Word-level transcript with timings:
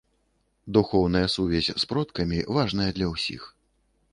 Духоўная 0.77 1.21
сувязь 1.35 1.69
з 1.83 1.91
продкамі 1.91 2.39
важная 2.57 2.89
для 2.99 3.07
ўсіх. 3.13 3.41